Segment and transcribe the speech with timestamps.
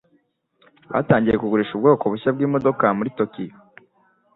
[0.93, 3.55] Batangiye kugurisha ubwoko bushya bwimodoka muri Tokiyo.